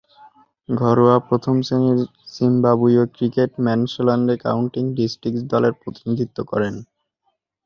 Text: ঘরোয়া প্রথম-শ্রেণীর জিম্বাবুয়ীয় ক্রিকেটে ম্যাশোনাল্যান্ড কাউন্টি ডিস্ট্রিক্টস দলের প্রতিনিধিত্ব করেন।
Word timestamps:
ঘরোয়া 0.69 1.15
প্রথম-শ্রেণীর 1.27 1.99
জিম্বাবুয়ীয় 2.33 3.03
ক্রিকেটে 3.15 3.57
ম্যাশোনাল্যান্ড 3.65 4.29
কাউন্টি 4.45 4.79
ডিস্ট্রিক্টস 4.97 5.43
দলের 5.51 5.73
প্রতিনিধিত্ব 5.81 6.37
করেন। 6.51 6.75